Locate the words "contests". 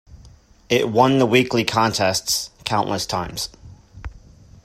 1.63-2.49